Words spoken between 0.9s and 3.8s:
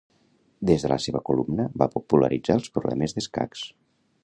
la seva columna, va popularitzar els problemes d'escacs.